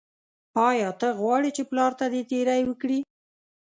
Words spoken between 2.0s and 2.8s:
دې تیری